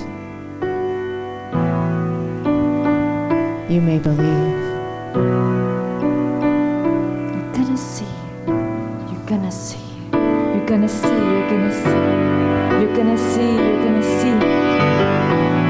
you 3.67 3.81
may 3.81 3.97
believe. 3.97 4.57
You're 7.33 7.51
gonna 7.57 7.75
see. 7.75 8.05
You're 8.45 9.25
gonna 9.25 9.51
see. 9.51 9.79
You're 10.13 10.67
gonna 10.67 10.87
see. 10.87 11.07
You're 11.07 11.49
gonna 11.49 11.73
see. 11.73 11.95
You're 12.79 12.95
gonna 12.95 13.17
see. 13.17 13.31
You're 13.33 13.33
gonna 13.33 13.33
see. 13.33 13.55
You're 13.55 13.83
gonna 13.85 14.03
see. 15.55 15.60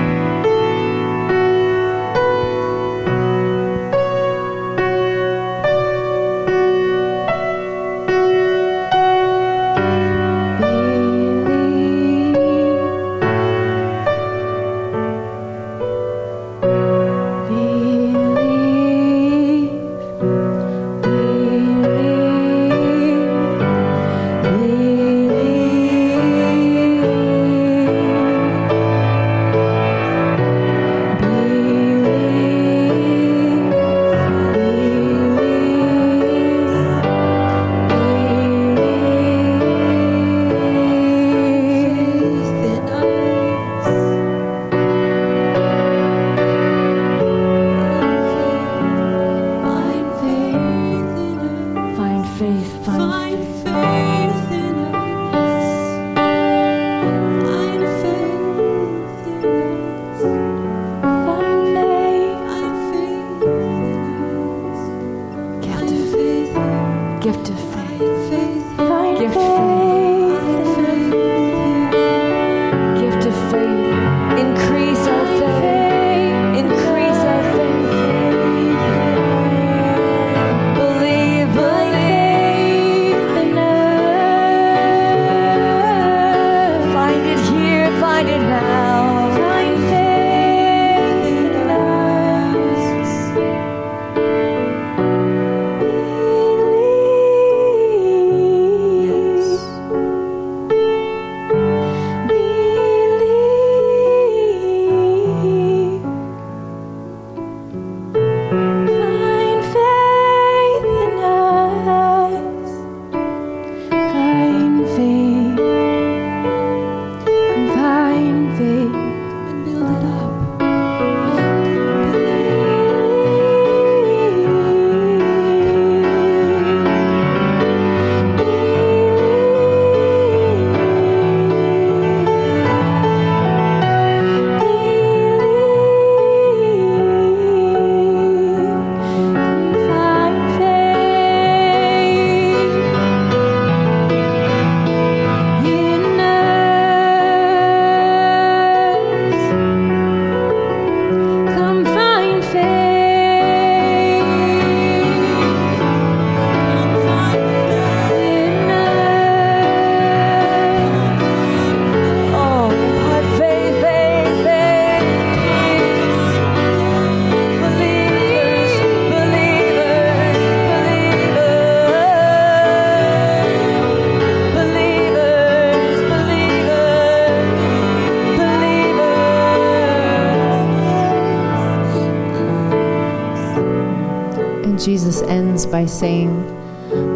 saying, 185.91 186.31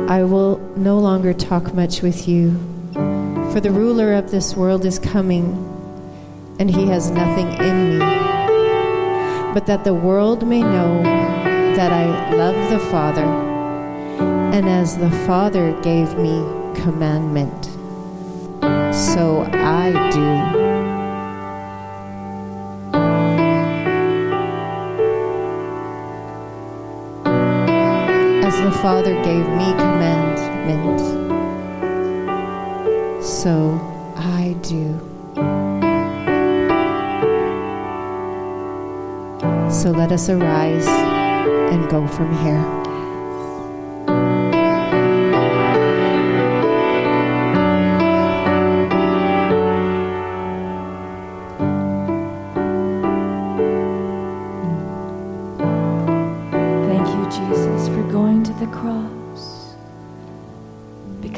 I 0.10 0.24
will 0.24 0.60
no 0.76 1.00
longer 1.00 1.34
talk 1.34 1.74
much 1.74 2.02
with 2.02 2.28
you, 2.28 2.52
for 3.52 3.60
the 3.60 3.72
ruler 3.72 4.14
of 4.14 4.32
this 4.32 4.56
world 4.56 4.86
is 4.86 5.00
coming, 5.00 5.46
and 6.60 6.70
he 6.70 6.88
has 6.88 7.10
nothing 7.12 7.48
in 7.54 8.00
me. 8.00 8.06
But 9.54 9.66
that 9.68 9.84
the 9.84 9.94
world 9.94 10.46
may 10.46 10.62
know 10.62 11.02
that 11.76 11.92
I 11.92 12.36
love 12.36 12.70
the 12.70 12.80
Father, 12.92 13.26
and 14.54 14.68
as 14.70 14.98
the 14.98 15.12
Father 15.26 15.72
gave 15.82 16.18
me 16.18 16.44
commandment, 16.76 17.66
so 18.94 19.50
I 19.52 19.92
do. 20.12 20.55
Father 28.86 29.16
gave 29.24 29.48
me 29.48 29.72
commandment, 29.72 31.00
so 33.26 33.82
I 34.16 34.56
do. 34.62 35.00
So 39.72 39.90
let 39.90 40.12
us 40.12 40.30
arise 40.30 40.86
and 40.86 41.90
go 41.90 42.06
from 42.06 42.32
here. 42.44 42.85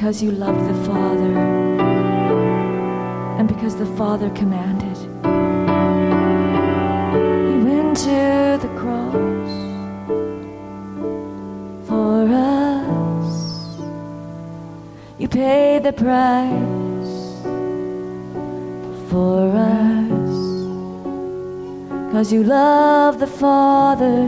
Because 0.07 0.23
you 0.23 0.31
loved 0.31 0.65
the 0.69 0.85
Father 0.85 1.37
and 3.37 3.45
because 3.45 3.75
the 3.75 3.85
Father 3.97 4.29
commanded. 4.29 4.97
You 7.51 7.65
went 7.65 7.97
to 7.97 8.57
the 8.61 8.69
cross 8.79 9.51
for 11.89 12.25
us. 12.31 13.77
You 15.19 15.27
paid 15.27 15.83
the 15.83 15.91
price 15.91 17.43
for 19.09 19.51
us 19.51 20.31
because 22.05 22.31
you 22.31 22.45
love 22.45 23.19
the 23.19 23.27
Father. 23.27 24.23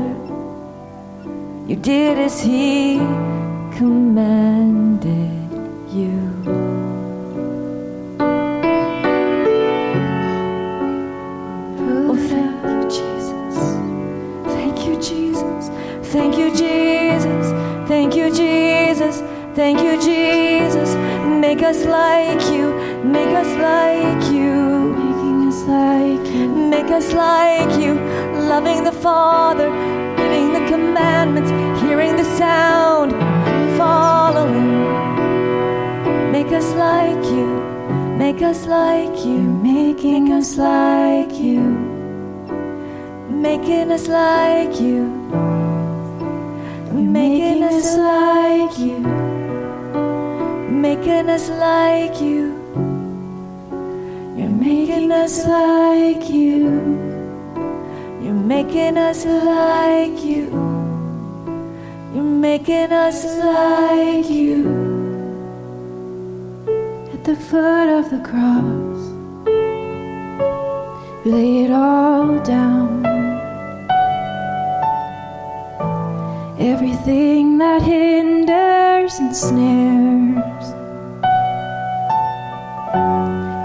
You 1.70 1.78
did 1.78 2.20
as 2.20 2.42
he 2.42 2.98
commanded 3.78 4.89
the 28.84 28.92
Father, 28.92 29.70
giving 30.18 30.54
the 30.54 30.66
commandments, 30.68 31.52
hearing 31.82 32.16
the 32.16 32.24
sound, 32.38 33.12
following. 33.78 34.72
Make 36.32 36.52
us 36.52 36.74
like 36.76 37.24
you, 37.26 37.48
make 38.18 38.42
us 38.42 38.66
like 38.68 39.26
you, 39.26 39.40
Making 39.64 40.32
us 40.32 40.58
like 40.58 41.34
you. 41.40 41.62
making 43.30 43.92
us 43.92 44.08
like 44.08 44.80
you, 44.80 45.04
making 47.02 47.64
us 47.64 47.98
like 47.98 48.78
you, 48.80 49.00
making 50.70 51.30
us 51.30 51.50
like 51.50 52.22
you. 52.22 52.56
You're 54.38 54.50
making 54.50 55.12
us 55.12 55.46
like 55.46 56.30
you. 56.30 56.89
Making 58.50 58.98
us 58.98 59.26
like 59.28 60.26
you. 60.26 60.50
You're 62.16 62.24
making 62.24 62.92
us 62.92 63.24
like 63.38 64.28
you. 64.28 64.66
At 67.14 67.24
the 67.26 67.36
foot 67.36 67.90
of 68.00 68.10
the 68.10 68.22
cross, 68.30 69.02
lay 71.28 71.66
it 71.66 71.72
all 71.72 72.40
down. 72.40 73.06
Everything 76.58 77.60
that 77.60 77.84
hinders 77.84 79.20
and 79.20 79.36
snares. 79.36 80.66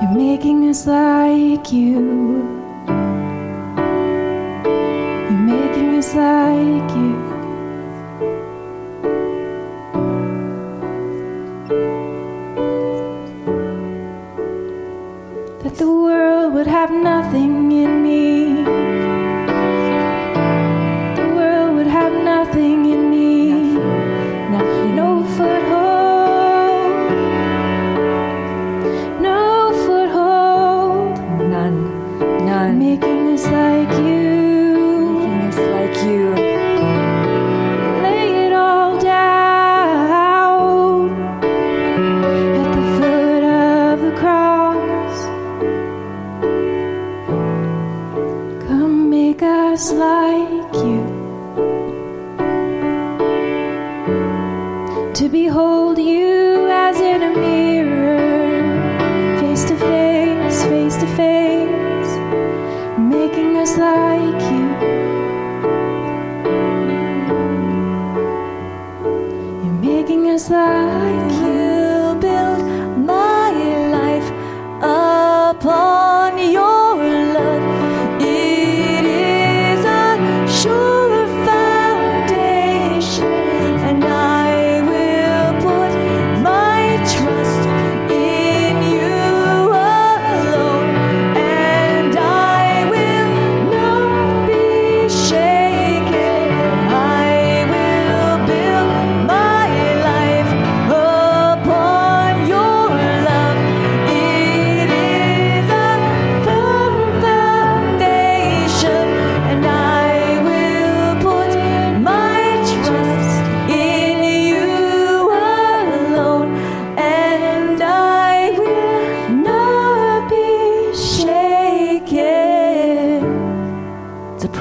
You're 0.03 0.19
making 0.19 0.69
us 0.69 0.87
like 0.87 1.73
you. 1.73 2.64
Like 6.15 6.97
you. 6.97 7.14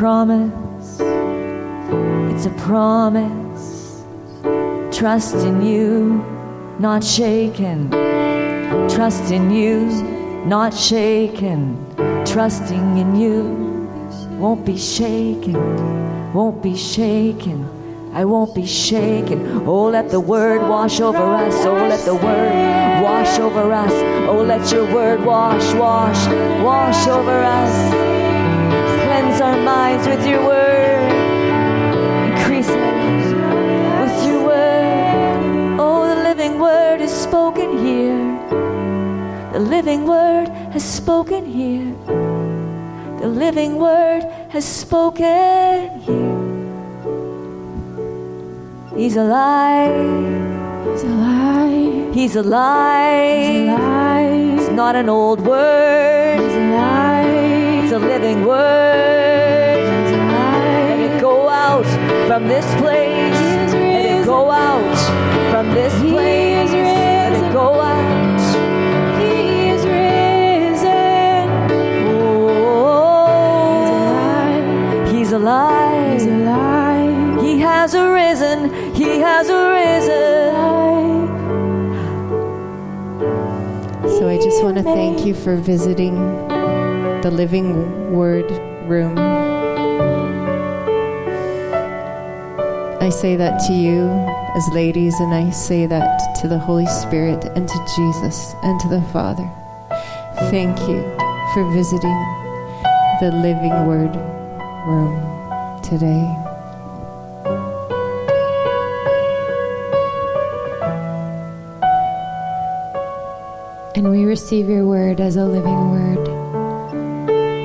Promise. 0.03 0.99
It's 2.29 2.45
a 2.45 2.53
promise. 2.67 4.03
Trust 4.91 5.35
in 5.35 5.61
you, 5.61 6.21
not 6.77 7.01
shaken. 7.05 7.89
Trust 8.89 9.31
in 9.31 9.49
you, 9.49 9.85
not 10.45 10.73
shaken, 10.73 11.77
trusting 12.25 12.97
in 12.97 13.15
you. 13.15 13.43
Won't 14.41 14.65
be 14.65 14.77
shaken, 14.77 16.33
won't 16.33 16.61
be 16.61 16.75
shaken. 16.75 17.59
I 18.13 18.25
won't 18.25 18.53
be 18.53 18.65
shaken. 18.65 19.65
Oh, 19.65 19.85
let 19.85 20.09
the 20.09 20.19
word 20.19 20.63
wash 20.67 20.99
over 20.99 21.29
us. 21.45 21.55
Oh, 21.65 21.87
let 21.87 22.03
the 22.03 22.15
word 22.15 23.01
wash 23.01 23.39
over 23.39 23.71
us. 23.71 23.93
Oh, 24.27 24.43
let 24.43 24.69
your 24.69 24.85
word 24.93 25.23
wash, 25.23 25.73
wash, 25.75 26.27
wash 26.61 27.07
over 27.07 27.41
us. 27.41 28.12
Our 29.53 29.61
minds 29.61 30.07
with 30.07 30.25
your 30.25 30.43
word. 30.43 31.13
Increase 32.31 32.69
with 32.69 34.25
your 34.25 34.45
word. 34.47 35.77
Oh, 35.79 36.07
the 36.09 36.23
living 36.23 36.57
word 36.57 37.01
is 37.01 37.11
spoken 37.11 37.77
here. 37.77 38.17
The 39.53 39.59
living 39.59 40.07
word 40.07 40.47
has 40.73 40.83
spoken 40.83 41.45
here. 41.45 41.93
The 43.21 43.27
living 43.27 43.77
word 43.77 44.23
has 44.49 44.65
spoken 44.65 45.99
here. 45.99 46.39
He's 48.97 49.15
alive. 49.17 49.93
He's 50.87 51.03
alive. 51.03 52.15
He's 52.15 52.35
alive. 52.35 53.45
He's 53.45 53.69
alive. 53.69 54.59
It's 54.59 54.69
not 54.69 54.95
an 54.95 55.09
old 55.09 55.41
word. 55.41 56.39
He's 56.41 56.55
alive. 56.55 57.02
A 57.93 57.99
living 57.99 58.43
word. 58.43 59.85
Let 59.85 60.99
it 60.99 61.21
go 61.21 61.47
out 61.47 61.85
from 62.27 62.47
this 62.47 62.65
place. 62.81 63.39
Let 63.71 64.05
it 64.05 64.25
go 64.25 64.49
out 64.49 64.97
from 65.51 65.69
this 65.75 65.93
place. 66.01 66.71
Let 66.71 67.33
it 67.33 67.53
go 67.53 67.79
out. 67.79 68.41
He 69.21 69.69
is 69.69 69.85
risen. 69.85 71.49
Oh, 72.55 73.05
he's 75.11 75.31
alive. 75.31 76.13
He's 76.13 76.25
alive. 76.25 77.43
He 77.43 77.59
has 77.59 77.93
arisen. 77.93 78.73
He 78.95 79.19
has 79.19 79.49
arisen. 79.51 80.53
So 84.17 84.27
I 84.27 84.37
just 84.37 84.63
want 84.63 84.77
to 84.77 84.83
thank 84.83 85.25
you 85.27 85.35
for 85.35 85.57
visiting 85.57 86.52
the 87.23 87.31
Living 87.31 88.11
Word 88.11 88.51
room. 88.83 89.17
I 92.99 93.09
say 93.09 93.37
that 93.37 93.65
to 93.67 93.73
you 93.73 94.09
as 94.57 94.67
ladies, 94.73 95.17
and 95.21 95.33
I 95.33 95.49
say 95.51 95.85
that 95.85 96.35
to 96.41 96.49
the 96.49 96.59
Holy 96.59 96.85
Spirit 96.85 97.45
and 97.55 97.65
to 97.65 97.87
Jesus 97.95 98.53
and 98.61 98.77
to 98.81 98.89
the 98.89 99.01
Father. 99.13 99.49
Thank 100.51 100.77
you 100.81 101.01
for 101.53 101.63
visiting 101.71 102.19
the 103.21 103.31
Living 103.31 103.85
Word 103.87 104.13
room 104.85 105.15
today. 105.81 106.27
And 113.95 114.11
we 114.11 114.25
receive 114.25 114.67
your 114.67 114.85
word 114.85 115.21
as 115.21 115.37
a 115.37 115.45
living 115.45 115.91
word 115.91 116.32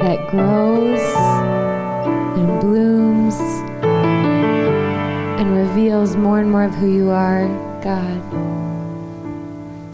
that 0.09 0.30
grows 0.30 1.02
and 2.38 2.61
blooms 2.62 3.34
and 5.38 5.54
reveals 5.54 6.16
more 6.16 6.40
and 6.40 6.50
more 6.50 6.64
of 6.64 6.74
who 6.76 6.90
you 6.90 7.11
are, 7.11 7.46
God. 7.84 8.18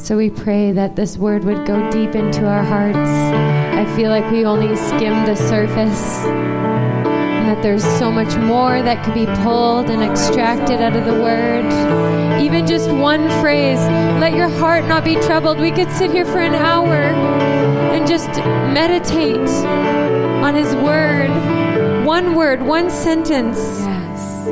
So 0.00 0.16
we 0.16 0.30
pray 0.30 0.70
that 0.70 0.94
this 0.94 1.18
word 1.18 1.42
would 1.42 1.66
go 1.66 1.90
deep 1.90 2.14
into 2.14 2.46
our 2.46 2.62
hearts. 2.62 2.96
I 2.96 3.92
feel 3.96 4.08
like 4.08 4.30
we 4.30 4.44
only 4.44 4.76
skimmed 4.76 5.26
the 5.26 5.34
surface 5.34 6.24
and 6.24 7.48
that 7.48 7.60
there's 7.60 7.82
so 7.98 8.12
much 8.12 8.36
more 8.36 8.82
that 8.82 9.04
could 9.04 9.14
be 9.14 9.26
pulled 9.42 9.90
and 9.90 10.00
extracted 10.00 10.80
out 10.80 10.94
of 10.94 11.06
the 11.06 11.20
word. 11.20 12.40
Even 12.40 12.68
just 12.68 12.88
one 12.88 13.28
phrase, 13.40 13.80
let 14.20 14.32
your 14.32 14.48
heart 14.48 14.84
not 14.84 15.02
be 15.04 15.16
troubled. 15.16 15.58
We 15.58 15.72
could 15.72 15.90
sit 15.90 16.12
here 16.12 16.24
for 16.24 16.38
an 16.38 16.54
hour 16.54 16.94
and 16.94 18.06
just 18.06 18.28
meditate 18.72 19.48
on 20.45 20.55
his 20.55 20.74
word. 20.76 22.05
One 22.05 22.34
word, 22.34 22.61
one 22.61 22.90
sentence. 22.90 23.57
Yes. 23.80 24.45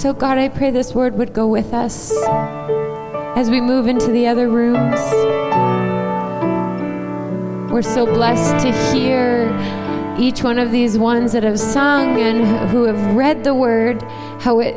So, 0.00 0.12
God, 0.12 0.38
I 0.38 0.48
pray 0.48 0.70
this 0.70 0.94
word 0.94 1.16
would 1.16 1.32
go 1.32 1.48
with 1.48 1.74
us 1.74 2.12
as 3.36 3.50
we 3.50 3.60
move 3.60 3.88
into 3.88 4.12
the 4.12 4.28
other 4.28 4.48
rooms. 4.48 5.00
We're 7.72 7.82
so 7.82 8.06
blessed 8.06 8.64
to 8.64 8.70
hear 8.92 9.50
each 10.16 10.44
one 10.44 10.60
of 10.60 10.70
these 10.70 10.96
ones 10.96 11.32
that 11.32 11.42
have 11.42 11.58
sung 11.58 12.20
and 12.20 12.70
who 12.70 12.84
have 12.84 13.16
read 13.16 13.42
the 13.42 13.52
word, 13.52 14.00
how 14.42 14.60
it 14.60 14.76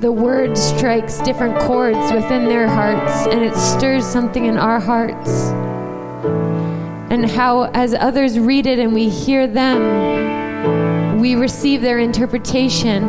the 0.00 0.10
word 0.10 0.58
strikes 0.58 1.20
different 1.20 1.56
chords 1.60 2.12
within 2.12 2.46
their 2.46 2.66
hearts 2.66 3.28
and 3.28 3.44
it 3.44 3.54
stirs 3.54 4.04
something 4.04 4.46
in 4.46 4.58
our 4.58 4.80
hearts. 4.80 5.52
And 7.14 7.30
how 7.30 7.70
as 7.74 7.94
others 7.94 8.40
read 8.40 8.66
it 8.66 8.80
and 8.80 8.92
we 8.92 9.08
hear 9.08 9.46
them, 9.46 11.20
we 11.20 11.36
receive 11.36 11.80
their 11.80 12.00
interpretation. 12.00 13.08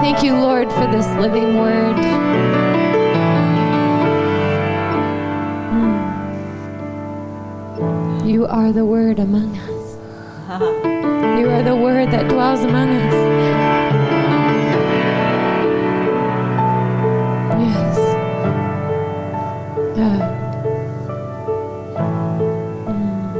Thank 0.00 0.22
you, 0.22 0.32
Lord, 0.32 0.72
for 0.72 0.86
this 0.86 1.06
living 1.18 1.58
word. 1.58 1.96
Mm. 7.76 8.26
You 8.26 8.46
are 8.46 8.72
the 8.72 8.86
word 8.86 9.18
among 9.18 9.58
us. 9.58 9.98
You 11.40 11.50
are 11.50 11.62
the 11.62 11.76
word 11.76 12.10
that 12.12 12.28
dwells 12.28 12.60
among 12.64 12.88
us. 12.88 13.79
Mm. 22.86 23.34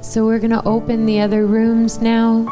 So 0.00 0.24
we're 0.24 0.38
going 0.38 0.50
to 0.50 0.64
open 0.64 1.06
the 1.06 1.20
other 1.20 1.46
rooms 1.46 2.00
now. 2.00 2.44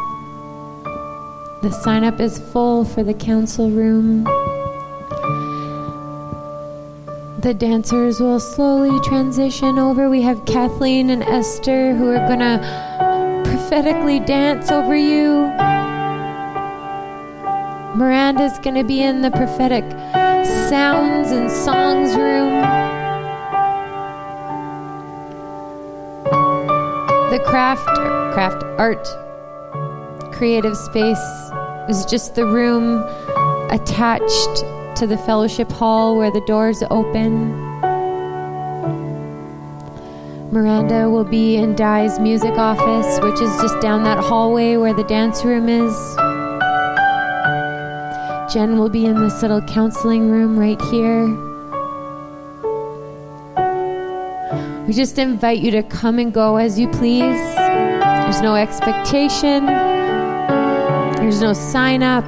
The 1.62 1.70
sign 1.70 2.04
up 2.04 2.20
is 2.20 2.38
full 2.38 2.84
for 2.84 3.02
the 3.02 3.14
council 3.14 3.70
room. 3.70 4.24
The 7.40 7.54
dancers 7.54 8.20
will 8.20 8.40
slowly 8.40 8.98
transition 9.08 9.78
over. 9.78 10.10
We 10.10 10.22
have 10.22 10.44
Kathleen 10.44 11.10
and 11.10 11.22
Esther 11.22 11.94
who 11.94 12.10
are 12.10 12.26
going 12.26 12.40
to 12.40 13.42
prophetically 13.44 14.18
dance 14.20 14.72
over 14.72 14.96
you. 14.96 15.46
Miranda's 17.96 18.58
going 18.58 18.74
to 18.76 18.84
be 18.84 19.02
in 19.02 19.22
the 19.22 19.30
prophetic 19.30 19.84
sounds 20.68 21.30
and 21.30 21.50
songs 21.50 22.16
room. 22.16 22.60
The 27.30 27.40
craft 27.44 27.86
craft 28.32 28.62
art 28.78 29.06
creative 30.32 30.76
space 30.76 31.18
is 31.88 32.04
just 32.04 32.34
the 32.36 32.46
room 32.46 33.02
attached 33.70 34.64
to 34.96 35.06
the 35.06 35.18
fellowship 35.26 35.70
hall 35.72 36.16
where 36.16 36.30
the 36.30 36.40
doors 36.46 36.82
open. 36.90 37.50
Miranda 40.52 41.10
will 41.10 41.24
be 41.24 41.56
in 41.56 41.74
Di's 41.76 42.18
music 42.18 42.52
office, 42.52 43.20
which 43.20 43.40
is 43.40 43.50
just 43.60 43.80
down 43.80 44.04
that 44.04 44.18
hallway 44.18 44.76
where 44.76 44.94
the 44.94 45.04
dance 45.04 45.44
room 45.44 45.68
is. 45.68 45.94
Jen 48.50 48.78
will 48.78 48.88
be 48.88 49.04
in 49.04 49.20
this 49.20 49.42
little 49.42 49.60
counseling 49.60 50.30
room 50.30 50.58
right 50.58 50.80
here. 50.82 51.26
We 54.86 54.94
just 54.94 55.18
invite 55.18 55.58
you 55.58 55.70
to 55.72 55.82
come 55.82 56.18
and 56.18 56.32
go 56.32 56.56
as 56.56 56.78
you 56.78 56.88
please. 56.88 57.38
There's 57.54 58.40
no 58.40 58.56
expectation. 58.56 59.66
There's 61.16 61.42
no 61.42 61.52
sign 61.52 62.02
up. 62.02 62.24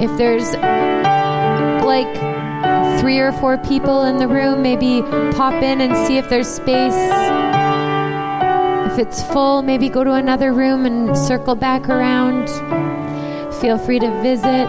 If 0.00 0.16
there's 0.16 0.54
like 1.84 2.14
three 3.00 3.18
or 3.18 3.32
four 3.32 3.58
people 3.58 4.04
in 4.04 4.18
the 4.18 4.28
room, 4.28 4.62
maybe 4.62 5.02
pop 5.32 5.64
in 5.64 5.80
and 5.80 5.96
see 6.06 6.16
if 6.16 6.28
there's 6.28 6.46
space. 6.46 6.94
If 8.92 9.00
it's 9.00 9.20
full, 9.32 9.62
maybe 9.62 9.88
go 9.88 10.04
to 10.04 10.12
another 10.12 10.52
room 10.52 10.86
and 10.86 11.18
circle 11.18 11.56
back 11.56 11.88
around. 11.88 12.48
Feel 13.60 13.78
free 13.78 13.98
to 13.98 14.10
visit, 14.22 14.68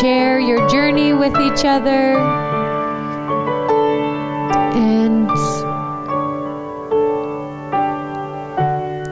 share 0.00 0.40
your 0.40 0.66
journey 0.68 1.12
with 1.12 1.32
each 1.38 1.64
other. 1.64 2.18
And 4.74 5.28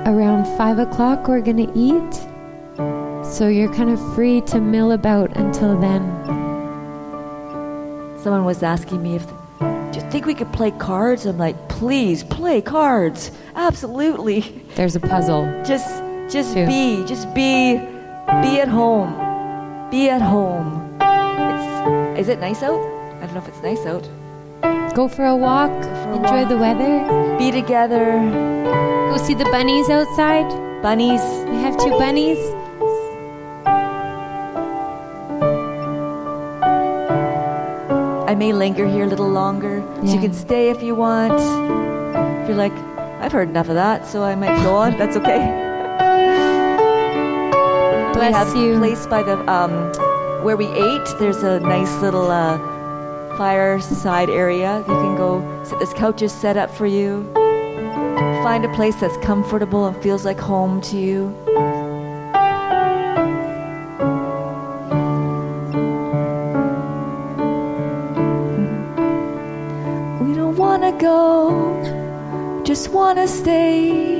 around 0.09 0.47
five 0.57 0.79
o'clock, 0.79 1.29
we're 1.29 1.43
going 1.43 1.59
to 1.59 1.73
eat. 1.79 2.15
So 3.25 3.49
you're 3.49 3.73
kind 3.75 3.91
of 3.91 4.15
free 4.15 4.41
to 4.43 4.61
mill 4.61 4.93
about 4.93 5.37
until 5.37 5.79
then. 5.79 6.03
someone 8.23 8.45
was 8.45 8.63
asking 8.63 9.03
me 9.03 9.17
if, 9.17 9.27
do 9.61 10.01
you 10.01 10.11
think 10.11 10.25
we 10.25 10.35
could 10.35 10.53
play 10.53 10.71
cards? 10.73 11.27
I'm 11.27 11.37
like, 11.37 11.69
please 11.69 12.25
play 12.25 12.63
cards. 12.63 13.31
Absolutely. 13.55 14.41
There's 14.77 14.97
a 14.97 15.01
puzzle. 15.01 15.45
Just, 15.65 16.03
just 16.33 16.55
Two. 16.55 16.67
be, 16.67 17.05
just 17.07 17.33
be, 17.35 17.94
be 18.27 18.61
at 18.61 18.69
home. 18.69 19.11
Be 19.91 20.09
at 20.09 20.23
home. 20.23 20.97
It's, 21.01 22.21
is 22.21 22.29
it 22.29 22.41
nice 22.41 22.63
out? 22.63 22.81
I 22.81 23.27
don't 23.27 23.35
know 23.35 23.41
if 23.41 23.49
it's 23.49 23.63
nice 23.63 23.85
out. 23.87 24.09
Go 24.95 25.09
for 25.09 25.25
a 25.25 25.37
walk. 25.37 25.71
a 25.71 26.15
enjoy 26.15 26.43
walk. 26.43 26.49
the 26.49 26.57
weather. 26.57 27.39
Be 27.39 27.51
together. 27.51 28.05
Go 29.11 29.17
see 29.19 29.35
the 29.35 29.45
bunnies 29.47 29.91
outside. 29.91 30.49
Bunnies. 30.83 31.21
We 31.49 31.57
have 31.57 31.77
two 31.77 31.91
bunnies. 31.91 32.39
I 38.29 38.35
may 38.37 38.53
linger 38.53 38.87
here 38.87 39.05
a 39.05 39.09
little 39.09 39.29
longer. 39.29 39.83
So 40.05 40.15
you 40.15 40.21
can 40.21 40.33
stay 40.33 40.71
if 40.71 40.83
you 40.83 40.95
want. 40.95 41.41
If 42.43 42.49
you're 42.49 42.57
like, 42.57 42.73
I've 43.23 43.33
heard 43.33 43.49
enough 43.49 43.69
of 43.69 43.75
that, 43.75 44.07
so 44.07 44.23
I 44.23 44.35
might 44.35 44.57
go 44.63 44.75
on. 44.75 44.99
That's 44.99 45.17
okay. 45.17 45.64
We 48.29 48.33
have 48.33 48.57
you. 48.57 48.75
a 48.75 48.79
place 48.79 49.07
by 49.07 49.23
the 49.23 49.37
um, 49.51 49.93
where 50.45 50.57
we 50.57 50.67
ate. 50.67 51.07
There's 51.19 51.43
a 51.43 51.61
nice 51.61 51.93
little 52.01 52.31
uh, 52.31 52.59
fireside 53.37 54.31
area. 54.31 54.79
You 54.79 54.95
can 54.95 55.17
go. 55.17 55.63
Sit, 55.65 55.79
this 55.79 55.93
couch 55.93 56.23
is 56.23 56.33
set 56.33 56.57
up 56.57 56.71
for 56.71 56.87
you. 56.87 57.31
Find 58.43 58.65
a 58.65 58.73
place 58.75 58.97
that's 58.97 59.17
comfortable 59.19 59.87
and 59.87 60.03
feels 60.03 60.25
like 60.25 60.39
home 60.39 60.81
to 60.83 60.97
you. 60.97 61.29
We 70.21 70.35
don't 70.35 70.57
wanna 70.57 70.93
go, 70.99 72.63
just 72.65 72.89
wanna 72.91 73.27
stay. 73.27 74.14